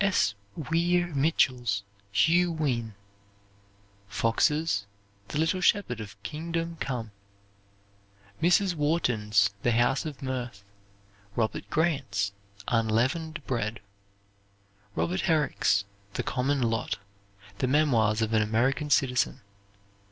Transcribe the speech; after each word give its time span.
S. 0.03 0.33
Weir 0.55 1.13
Mitchell's 1.13 1.83
"Hugh 2.11 2.51
Wynne." 2.51 2.95
Fox's 4.07 4.87
"The 5.27 5.37
Little 5.37 5.61
Shepherd 5.61 6.01
of 6.01 6.19
Kingdom 6.23 6.77
Come." 6.79 7.11
Mrs. 8.41 8.73
Wharton's 8.73 9.51
"The 9.61 9.73
House 9.73 10.03
of 10.07 10.23
Mirth." 10.23 10.63
Robert 11.35 11.69
Grant's 11.69 12.31
"Unleavened 12.67 13.45
Bread." 13.45 13.79
Robert 14.95 15.21
Herrick's 15.29 15.85
"The 16.15 16.23
Common 16.23 16.63
Lot," 16.63 16.97
"The 17.59 17.67
Memoirs 17.67 18.23
of 18.23 18.33
an 18.33 18.41
American 18.41 18.89
Citizen." 18.89 19.41